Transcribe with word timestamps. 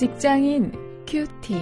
직장인 0.00 0.72
큐티. 1.06 1.54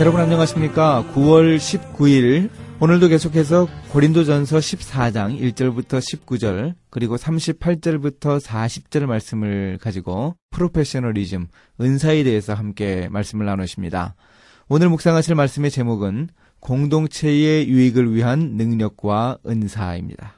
여러분 0.00 0.20
안녕하십니까? 0.20 1.04
9월 1.14 1.58
19일 1.58 2.50
오늘도 2.80 3.06
계속해서 3.06 3.68
고린도전서 3.92 4.58
14장 4.58 5.40
1절부터 5.40 6.00
19절 6.00 6.74
그리고 6.90 7.16
38절부터 7.16 8.40
40절 8.40 9.06
말씀을 9.06 9.78
가지고 9.80 10.34
프로페셔널리즘 10.50 11.46
은사에 11.80 12.24
대해서 12.24 12.54
함께 12.54 13.08
말씀을 13.08 13.46
나누십니다. 13.46 14.16
오늘 14.68 14.88
묵상하실 14.88 15.36
말씀의 15.36 15.70
제목은 15.70 16.30
공동체의 16.60 17.68
유익을 17.68 18.14
위한 18.14 18.56
능력과 18.56 19.38
은사입니다. 19.46 20.34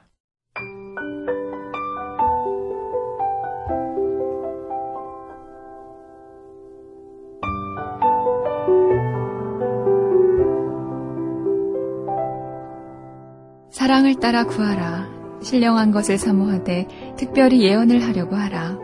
사랑을 13.71 14.15
따라 14.19 14.45
구하라. 14.45 15.09
신령한 15.41 15.91
것을 15.91 16.17
사모하되 16.17 17.15
특별히 17.17 17.63
예언을 17.63 18.03
하려고 18.03 18.35
하라. 18.35 18.77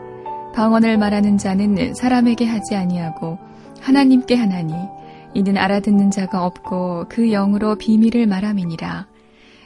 방언을 0.56 0.98
말하는 0.98 1.38
자는 1.38 1.94
사람에게 1.94 2.46
하지 2.46 2.76
아니하고 2.76 3.38
하나님께 3.80 4.36
하나니 4.36 4.74
이는 5.34 5.58
알아듣는 5.58 6.12
자가 6.12 6.46
없고 6.46 7.06
그 7.10 7.30
영으로 7.30 7.76
비밀을 7.76 8.28
말함이니라. 8.28 9.08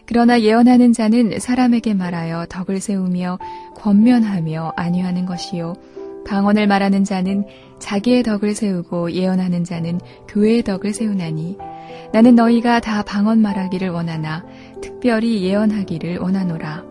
그러나 0.06 0.42
예언하는 0.42 0.94
자는 0.94 1.40
사람에게 1.40 1.94
말하여 1.94 2.46
덕을 2.50 2.80
세우며 2.82 3.40
권면하며 3.76 4.74
안위하는 4.76 5.26
것이요. 5.26 5.76
방언을 6.26 6.68
말하는 6.68 7.04
자는 7.04 7.46
자기의 7.80 8.24
덕을 8.24 8.54
세우고 8.54 9.12
예언하는 9.14 9.64
자는 9.64 10.00
교회의 10.28 10.64
덕을 10.64 10.94
세우나니 10.94 11.58
나는 12.14 12.36
너희가 12.36 12.80
다 12.80 13.04
방언 13.04 13.42
말하기를 13.42 13.90
원하나 13.90 14.44
특별히 14.82 15.44
예언하기를 15.44 16.18
원하노라. 16.18 16.84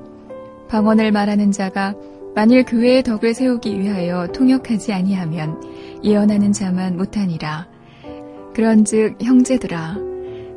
방언을 0.69 1.13
말하는 1.13 1.53
자가 1.53 1.95
만일 2.35 2.65
교회의 2.65 3.03
덕을 3.03 3.35
세우기 3.35 3.79
위하여 3.79 4.29
통역하지 4.29 4.93
아니하면 4.93 5.61
예언하는 6.03 6.53
자만 6.53 6.97
못하니라. 6.97 7.67
그런즉 8.55 9.23
형제들아 9.23 9.97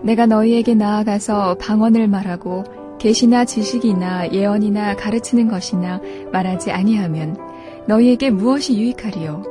내가 0.02 0.26
너희에게 0.26 0.76
나아가서 0.76 1.56
방언을 1.56 2.08
말하고 2.08 2.64
계시나 3.00 3.46
지식이나 3.46 4.32
예언이나 4.32 4.96
가르치는 4.96 5.48
것이나 5.48 6.02
말하지 6.32 6.72
아니하면 6.72 7.38
너희에게 7.88 8.30
무엇이 8.30 8.78
유익하리요? 8.78 9.44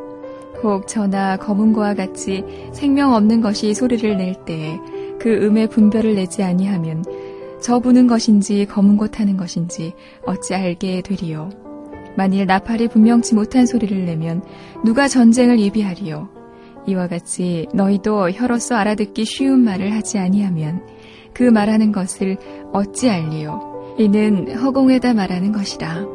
혹 0.63 0.87
저나 0.87 1.37
검은고와 1.39 1.95
같이 1.95 2.45
생명 2.73 3.15
없는 3.15 3.41
것이 3.41 3.75
소리를 3.75 4.17
낼 4.17 4.35
때에 4.45 4.79
그 5.19 5.29
음의 5.45 5.69
분별을 5.69 6.15
내지 6.15 6.43
아니하면 6.43 7.05
저 7.61 7.79
부는 7.79 8.07
것인지 8.07 8.67
검은고 8.67 9.09
타는 9.09 9.37
것인지 9.37 9.93
어찌 10.25 10.55
알게 10.55 11.03
되리요? 11.03 11.51
만일 12.17 12.47
나팔이 12.47 12.89
분명치 12.89 13.35
못한 13.35 13.67
소리를 13.67 14.05
내면 14.05 14.43
누가 14.85 15.09
전쟁을 15.09 15.61
예비하리요? 15.61 16.42
이와 16.87 17.09
같이 17.09 17.67
너희도 17.75 18.31
혀로서 18.31 18.75
알아듣기 18.77 19.25
쉬운 19.25 19.61
말을 19.61 19.93
하지 19.93 20.19
아니하면 20.19 20.83
그 21.33 21.45
말하는 21.45 21.93
것을 21.93 22.37
어찌 22.73 23.09
알리요? 23.09 23.95
이는 23.99 24.57
허공에다 24.57 25.15
말하는 25.15 25.53
것이라. 25.53 26.07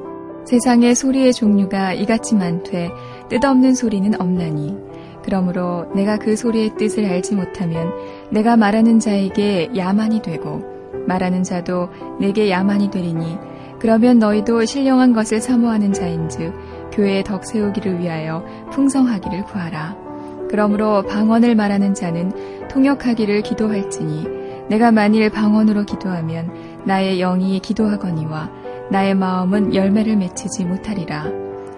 세상의 0.46 0.96
소리의 0.96 1.34
종류가 1.34 1.94
이같이 1.94 2.36
많되 2.36 2.90
뜻없는 3.30 3.76
소리는 3.76 4.20
없나니 4.20 4.78
그러므로 5.24 5.92
내가 5.94 6.18
그 6.18 6.38
소리의 6.38 6.76
뜻을 6.78 7.06
알지 7.06 7.36
못하면 7.36 7.92
내가 8.32 8.56
말하는 8.56 9.00
자에게 9.00 9.72
야만이 9.76 10.22
되고 10.22 10.64
말하는 11.06 11.44
자도 11.44 11.90
내게 12.20 12.50
야만이 12.50 12.92
되리니 12.92 13.38
그러면 13.80 14.20
너희도 14.20 14.66
신령한 14.66 15.14
것을 15.14 15.42
사모하는 15.42 15.92
자인즉 15.92 16.54
교회의 16.94 17.24
덕 17.26 17.46
세우기를 17.46 18.00
위하여 18.00 18.44
풍성하기를 18.72 19.44
구하라. 19.44 20.07
그러므로 20.50 21.04
방언을 21.04 21.56
말하는 21.56 21.94
자는 21.94 22.32
통역하기를 22.70 23.42
기도할지니 23.42 24.28
내가 24.70 24.92
만일 24.92 25.30
방언으로 25.30 25.84
기도하면 25.84 26.84
나의 26.86 27.20
영이 27.20 27.60
기도하거니와 27.60 28.52
나의 28.90 29.16
마음은 29.16 29.76
열매를 29.76 30.16
맺히지 30.18 30.66
못하리라. 30.66 31.26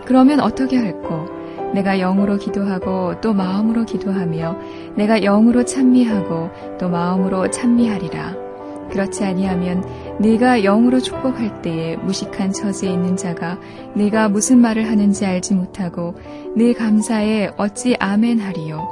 그러면 0.05 0.39
어떻게 0.39 0.77
할꼬? 0.77 1.27
내가 1.73 1.97
영으로 1.97 2.37
기도하고 2.37 3.21
또 3.21 3.33
마음으로 3.33 3.85
기도하며 3.85 4.57
내가 4.95 5.19
영으로 5.19 5.65
찬미하고 5.65 6.49
또 6.79 6.89
마음으로 6.89 7.51
찬미하리라. 7.51 8.49
그렇지 8.89 9.23
아니하면 9.23 9.83
네가 10.19 10.63
영으로 10.63 10.99
축복할 10.99 11.61
때에 11.61 11.95
무식한 11.95 12.51
처지에 12.51 12.91
있는 12.91 13.15
자가 13.15 13.57
네가 13.95 14.27
무슨 14.27 14.59
말을 14.59 14.89
하는지 14.89 15.25
알지 15.25 15.53
못하고 15.53 16.15
네 16.57 16.73
감사에 16.73 17.51
어찌 17.57 17.95
아멘 17.99 18.39
하리요. 18.39 18.85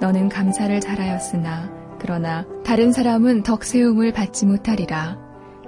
너는 0.00 0.28
감사를 0.28 0.80
잘하였으나 0.80 1.70
그러나 2.00 2.44
다른 2.64 2.90
사람은 2.90 3.44
덕세움을 3.44 4.12
받지 4.12 4.44
못하리라. 4.44 5.18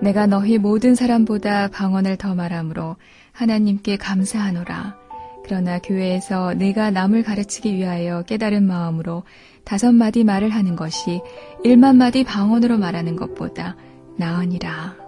내가 0.02 0.26
너희 0.26 0.58
모든 0.58 0.96
사람보다 0.96 1.68
방언을 1.68 2.16
더 2.16 2.34
말하므로 2.34 2.96
하나님께 3.30 3.96
감사하노라. 3.96 4.96
그러나 5.44 5.78
교회에서 5.78 6.54
내가 6.54 6.90
남을 6.90 7.22
가르치기 7.22 7.76
위하여 7.76 8.22
깨달은 8.22 8.66
마음으로 8.66 9.22
다섯 9.62 9.92
마디 9.92 10.24
말을 10.24 10.50
하는 10.50 10.74
것이 10.74 11.22
일만 11.62 11.96
마디 11.96 12.24
방언으로 12.24 12.78
말하는 12.78 13.14
것보다 13.14 13.76
나으니라. 14.16 15.03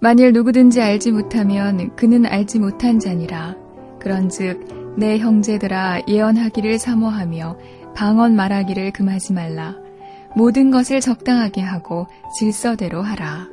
만일 0.00 0.32
누구든지 0.32 0.80
알지 0.80 1.10
못하면 1.10 1.94
그는 1.96 2.24
알지 2.24 2.60
못한 2.60 3.00
자니라. 3.00 3.56
그런즉 3.98 4.96
내 4.96 5.18
형제들아 5.18 6.02
예언하기를 6.06 6.78
사모하며 6.78 7.58
방언 7.96 8.36
말하기를 8.36 8.92
금하지 8.92 9.32
말라. 9.32 9.74
모든 10.36 10.70
것을 10.70 11.00
적당하게 11.00 11.62
하고 11.62 12.06
질서대로 12.38 13.02
하라. 13.02 13.48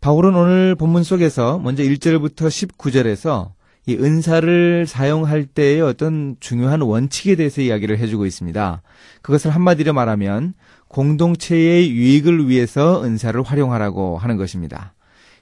바울은 0.00 0.34
오늘 0.34 0.74
본문 0.74 1.04
속에서 1.04 1.58
먼저 1.58 1.82
1절부터 1.82 2.48
19절에서 2.48 3.57
이 3.88 3.96
은사를 3.96 4.86
사용할 4.86 5.46
때의 5.46 5.80
어떤 5.80 6.36
중요한 6.40 6.82
원칙에 6.82 7.36
대해서 7.36 7.62
이야기를 7.62 7.98
해주고 7.98 8.26
있습니다. 8.26 8.82
그것을 9.22 9.50
한마디로 9.50 9.94
말하면 9.94 10.52
공동체의 10.88 11.90
유익을 11.90 12.50
위해서 12.50 13.02
은사를 13.02 13.42
활용하라고 13.42 14.18
하는 14.18 14.36
것입니다. 14.36 14.92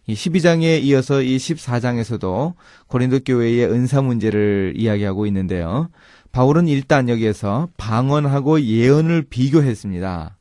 이 0.06 0.14
12장에 0.14 0.80
이어서 0.84 1.22
이 1.22 1.36
14장에서도 1.38 2.54
고린도 2.86 3.20
교회의 3.26 3.66
은사 3.66 4.00
문제를 4.02 4.74
이야기하고 4.76 5.26
있는데요. 5.26 5.88
바울은 6.30 6.68
일단 6.68 7.08
여기에서 7.08 7.68
방언하고 7.76 8.60
예언을 8.60 9.22
비교했습니다. 9.28 10.37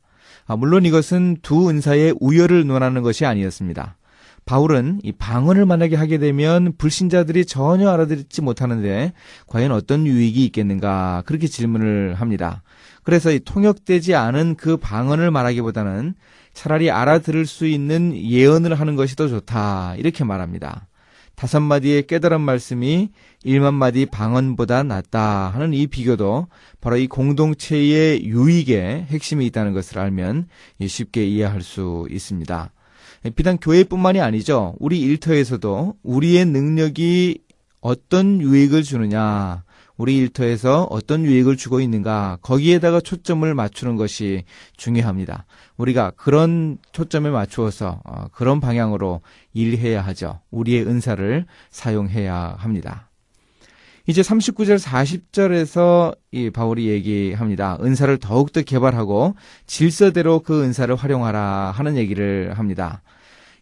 아, 0.46 0.56
물론 0.56 0.84
이것은 0.84 1.38
두 1.42 1.68
은사의 1.68 2.14
우열을 2.20 2.68
논하는 2.68 3.02
것이 3.02 3.26
아니었습니다. 3.26 3.96
바울은 4.46 5.00
이 5.02 5.10
방언을 5.10 5.66
만약에 5.66 5.96
하게 5.96 6.18
되면 6.18 6.72
불신자들이 6.78 7.46
전혀 7.46 7.90
알아듣지 7.90 8.42
못하는데 8.42 9.12
과연 9.48 9.72
어떤 9.72 10.06
유익이 10.06 10.44
있겠는가 10.46 11.24
그렇게 11.26 11.48
질문을 11.48 12.14
합니다. 12.14 12.62
그래서 13.02 13.32
이 13.32 13.40
통역되지 13.40 14.14
않은 14.14 14.54
그 14.54 14.76
방언을 14.76 15.32
말하기보다는 15.32 16.14
차라리 16.52 16.92
알아들을 16.92 17.44
수 17.44 17.66
있는 17.66 18.16
예언을 18.16 18.78
하는 18.78 18.94
것이 18.94 19.16
더 19.16 19.26
좋다 19.26 19.96
이렇게 19.96 20.22
말합니다. 20.22 20.86
다섯 21.34 21.60
마디의 21.60 22.06
깨달은 22.06 22.40
말씀이 22.40 23.10
일만 23.42 23.74
마디 23.74 24.06
방언보다 24.06 24.84
낫다 24.84 25.48
하는 25.48 25.74
이 25.74 25.88
비교도 25.88 26.46
바로 26.80 26.96
이 26.96 27.08
공동체의 27.08 28.24
유익에 28.24 29.06
핵심이 29.10 29.44
있다는 29.46 29.72
것을 29.74 29.98
알면 29.98 30.46
쉽게 30.86 31.26
이해할 31.26 31.62
수 31.62 32.06
있습니다. 32.10 32.70
비단 33.30 33.58
교회뿐만이 33.58 34.20
아니죠. 34.20 34.74
우리 34.78 35.00
일터에서도 35.00 35.96
우리의 36.02 36.44
능력이 36.46 37.38
어떤 37.80 38.40
유익을 38.40 38.82
주느냐, 38.82 39.64
우리 39.96 40.16
일터에서 40.18 40.86
어떤 40.90 41.24
유익을 41.24 41.56
주고 41.56 41.80
있는가, 41.80 42.38
거기에다가 42.42 43.00
초점을 43.00 43.52
맞추는 43.54 43.96
것이 43.96 44.44
중요합니다. 44.76 45.46
우리가 45.76 46.12
그런 46.16 46.78
초점에 46.92 47.30
맞추어서 47.30 48.00
어, 48.04 48.26
그런 48.32 48.60
방향으로 48.60 49.20
일해야 49.54 50.02
하죠. 50.02 50.40
우리의 50.50 50.86
은사를 50.86 51.46
사용해야 51.70 52.56
합니다. 52.58 53.10
이제 54.08 54.22
39절 54.22 54.78
40절에서 54.78 56.16
이 56.30 56.50
바울이 56.50 56.86
얘기합니다. 56.88 57.76
은사를 57.82 58.16
더욱더 58.18 58.62
개발하고 58.62 59.34
질서대로 59.66 60.40
그 60.40 60.62
은사를 60.62 60.94
활용하라 60.94 61.72
하는 61.72 61.96
얘기를 61.96 62.52
합니다. 62.56 63.02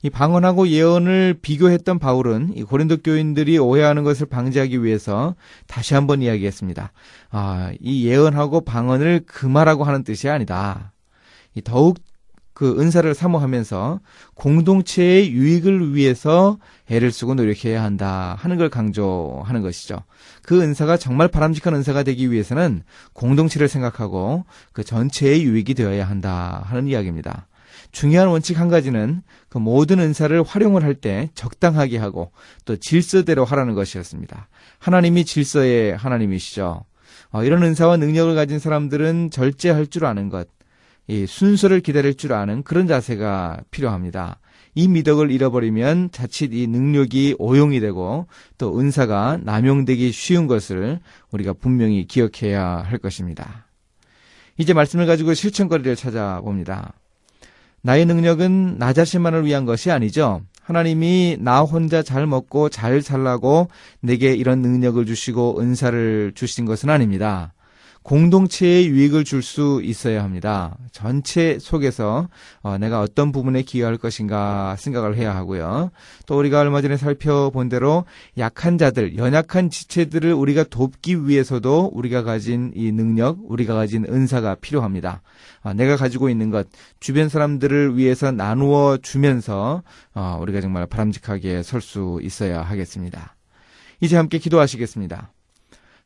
이 0.05 0.11
방언하고 0.11 0.69
예언을 0.69 1.39
비교했던 1.41 1.99
바울은 1.99 2.53
이 2.55 2.63
고린도 2.63 2.99
교인들이 2.99 3.57
오해하는 3.57 4.05
것을 4.05 4.27
방지하기 4.27 4.85
위해서 4.85 5.35
다시 5.67 5.95
한번 5.95 6.21
이야기했습니다. 6.21 6.93
아, 7.31 7.73
이 7.81 8.07
예언하고 8.07 8.67
방언을 8.67 9.23
금하라고 9.25 9.85
하는 9.85 10.05
뜻이 10.05 10.29
아니다. 10.29 10.93
이 11.55 11.63
더욱 11.63 11.97
그 12.53 12.79
은사를 12.79 13.15
사모하면서 13.15 14.01
공동체의 14.35 15.33
유익을 15.33 15.95
위해서 15.95 16.59
애를 16.91 17.11
쓰고 17.11 17.35
노력해야 17.35 17.83
한다 17.83 18.37
하는 18.39 18.59
걸 18.59 18.69
강조하는 18.69 19.63
것이죠. 19.63 19.97
그 20.43 20.61
은사가 20.61 20.99
정말 20.99 21.29
바람직한 21.29 21.75
은사가 21.75 22.03
되기 22.03 22.31
위해서는 22.31 22.83
공동체를 23.15 23.69
생각하고 23.69 24.45
그 24.75 24.85
전체의 24.85 25.45
유익이 25.45 25.73
되어야 25.73 26.07
한다 26.07 26.63
하는 26.67 26.89
이야기입니다. 26.89 27.47
중요한 27.93 28.29
원칙 28.29 28.59
한 28.59 28.69
가지는 28.69 29.23
그 29.49 29.59
모든 29.59 30.01
은사를 30.01 30.43
활용을 30.43 30.83
할 30.83 30.95
때 30.95 31.29
적당하게 31.35 31.99
하고 31.99 32.31
또 32.65 32.77
질서대로 32.77 33.45
하라는 33.45 33.75
것이었습니다. 33.75 34.49
하나님이 34.79 35.25
질서의 35.25 35.97
하나님이시죠. 35.97 36.85
어, 37.31 37.45
이런 37.45 37.63
은사와 37.65 37.97
능력을 37.97 38.35
가진 38.37 38.59
사람들은 38.59 39.31
절제할 39.31 39.89
줄 39.89 40.05
아는 40.05 40.29
것, 40.29 40.49
이 41.09 41.27
순서를 41.27 41.81
기다릴 41.81 42.15
줄 42.15 42.33
아는 42.33 42.63
그런 42.63 42.87
자세가 42.87 43.63
필요합니다. 43.71 44.39
이 44.77 44.89
미덕을 44.89 45.31
잃어버리면 45.31 46.11
자칫 46.13 46.53
이 46.53 46.67
능력이 46.67 47.37
오용이 47.39 47.81
되고 47.81 48.27
또 48.59 48.79
은사가 48.79 49.39
남용되기 49.43 50.11
쉬운 50.13 50.47
것을 50.47 51.01
우리가 51.31 51.53
분명히 51.53 52.07
기억해야 52.07 52.79
할 52.79 52.99
것입니다. 52.99 53.67
이제 54.57 54.73
말씀을 54.73 55.07
가지고 55.07 55.35
실천거리를 55.35 55.97
찾아봅니다. 55.97 56.95
나의 57.85 58.07
능력은 58.07 58.79
나 58.79 58.95
자신만을 58.95 59.45
위한 59.45 59.67
것이 59.67 59.91
아니죠. 59.91 60.41
하나님이 60.63 61.37
나 61.41 61.61
혼자 61.61 62.03
잘 62.03 62.27
먹고 62.27 62.71
잘 62.71 63.03
살라고 63.03 63.69
내게 64.01 64.33
이런 64.35 64.63
능력을 64.63 65.05
주시고 65.05 65.61
은사를 65.61 66.33
주신 66.35 66.65
것은 66.65 66.89
아닙니다. 66.89 67.53
공동체에 68.05 68.85
유익을 68.85 69.25
줄 69.25 69.43
수 69.43 69.81
있어야 69.83 70.23
합니다. 70.23 70.77
전체 70.93 71.59
속에서 71.59 72.29
어, 72.63 72.79
내가 72.79 73.01
어떤 73.01 73.33
부분에 73.33 73.63
기여할 73.63 73.97
것인가 73.99 74.77
생각을 74.79 75.17
해야 75.17 75.35
하고요. 75.35 75.91
또 76.27 76.39
우리가 76.39 76.61
얼마 76.61 76.81
전에 76.81 76.97
살펴본 76.97 77.69
대로 77.69 78.05
약한 78.39 78.79
자들, 78.79 79.17
연약한 79.17 79.71
지체들을 79.71 80.33
우리가 80.33 80.65
돕기 80.65 81.27
위해서도 81.29 81.91
우리가 81.95 82.23
가진 82.23 82.73
이 82.75 82.93
능력, 82.93 83.39
우리가 83.43 83.75
가진 83.75 84.07
은사가 84.09 84.57
필요합니다. 84.57 85.23
어, 85.63 85.73
내가 85.75 85.97
가지고 85.97 86.29
있는 86.29 86.51
것, 86.51 86.69
주변 87.01 87.29
사람들을 87.29 87.97
위해서 87.97 88.31
나누어 88.33 88.99
주면서 89.03 89.83
어, 90.15 90.39
우리가 90.41 90.61
정말 90.61 90.87
바람직하게 90.87 91.63
설 91.63 91.81
수 91.81 92.19
있어야 92.23 92.63
하겠습니다. 92.63 93.37
이제 94.01 94.17
함께 94.17 94.39
기도하시겠습니다. 94.39 95.34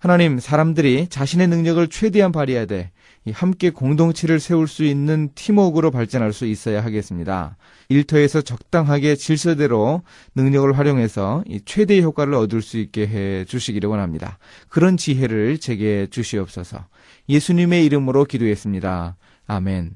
하나님, 0.01 0.39
사람들이 0.39 1.09
자신의 1.09 1.49
능력을 1.49 1.89
최대한 1.89 2.31
발휘해야 2.31 2.67
돼. 2.67 2.93
함께 3.33 3.71
공동체를 3.71 4.39
세울 4.39 4.69
수 4.69 4.85
있는 4.85 5.31
팀워크로 5.35 5.91
발전할 5.91 6.33
수 6.33 6.47
있어야 6.47 6.85
하겠습니다. 6.85 7.57
일터에서 7.89 8.43
적당하게 8.43 9.17
질서대로 9.17 10.03
능력을 10.37 10.79
활용해서 10.79 11.43
최대의 11.65 12.03
효과를 12.05 12.35
얻을 12.35 12.63
수 12.63 12.79
있게 12.79 13.09
해 13.09 13.45
주시기를 13.45 13.91
원합니다. 13.91 14.39
그런 14.69 14.97
지혜를 14.97 15.59
제게 15.59 16.07
주시옵소서. 16.09 16.87
예수님의 17.29 17.85
이름으로 17.85 18.25
기도했습니다. 18.25 19.17
아멘. 19.49 19.91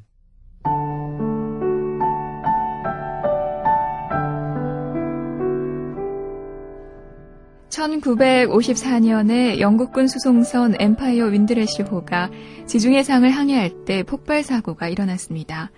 1954년에 7.82 9.58
영국군 9.58 10.06
수송선 10.06 10.76
엠파이어 10.79 11.26
윈드래시호가 11.26 12.31
지중해 12.67 13.02
상을 13.02 13.29
항해할 13.29 13.84
때 13.84 14.02
폭발 14.02 14.43
사고가 14.43 14.88
일어났습니다. 14.88 15.70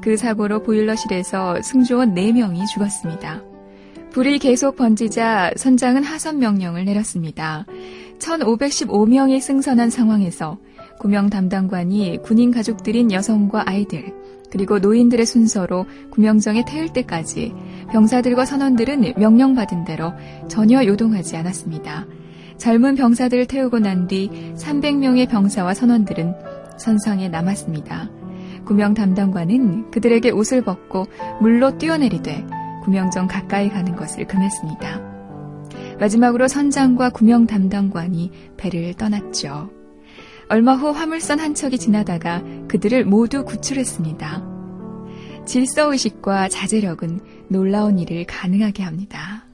그 0.00 0.16
사고로 0.16 0.62
보일러실에서 0.62 1.60
승조원 1.62 2.14
4명이 2.14 2.66
죽었습니다. 2.72 3.42
불이 4.10 4.38
계속 4.38 4.76
번지자 4.76 5.52
선장은 5.56 6.02
하선 6.02 6.38
명령을 6.38 6.84
내렸습니다. 6.84 7.66
1515명이 8.18 9.40
승선한 9.40 9.90
상황에서 9.90 10.58
구명 11.00 11.30
담당관이 11.30 12.18
군인 12.22 12.50
가족들인 12.50 13.10
여성과 13.10 13.64
아이들, 13.66 14.12
그리고 14.50 14.78
노인들의 14.78 15.24
순서로 15.24 15.86
구명정에 16.10 16.66
태울 16.66 16.92
때까지 16.92 17.54
병사들과 17.90 18.44
선원들은 18.44 19.14
명령받은 19.16 19.84
대로 19.86 20.12
전혀 20.48 20.84
요동하지 20.84 21.38
않았습니다. 21.38 22.06
젊은 22.58 22.96
병사들을 22.96 23.46
태우고 23.46 23.78
난 23.78 24.08
뒤 24.08 24.28
300명의 24.56 25.26
병사와 25.26 25.72
선원들은 25.72 26.34
선상에 26.76 27.30
남았습니다. 27.30 28.10
구명 28.66 28.92
담당관은 28.92 29.90
그들에게 29.90 30.30
옷을 30.30 30.62
벗고 30.62 31.06
물로 31.40 31.78
뛰어내리되 31.78 32.44
구명정 32.84 33.26
가까이 33.26 33.70
가는 33.70 33.96
것을 33.96 34.26
금했습니다. 34.26 35.00
마지막으로 35.98 36.46
선장과 36.46 37.10
구명 37.10 37.46
담당관이 37.46 38.30
배를 38.58 38.92
떠났죠. 38.94 39.79
얼마 40.50 40.74
후 40.74 40.90
화물선 40.90 41.38
한 41.38 41.54
척이 41.54 41.78
지나다가 41.78 42.42
그들을 42.66 43.04
모두 43.04 43.44
구출했습니다. 43.44 44.42
질서의식과 45.46 46.48
자제력은 46.48 47.20
놀라운 47.46 48.00
일을 48.00 48.24
가능하게 48.26 48.82
합니다. 48.82 49.44